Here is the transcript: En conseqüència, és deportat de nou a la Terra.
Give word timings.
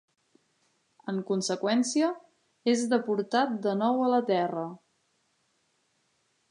En 1.11 1.19
conseqüència, 1.27 2.09
és 2.73 2.87
deportat 2.95 3.55
de 3.67 3.75
nou 3.83 4.03
a 4.09 4.13
la 4.15 4.23
Terra. 4.33 4.67